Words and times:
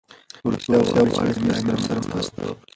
روسیه 0.51 0.77
غواړي 1.09 1.31
چي 1.37 1.41
له 1.47 1.53
امیر 1.59 1.77
سره 1.87 1.99
مرسته 2.09 2.39
وکړي. 2.47 2.67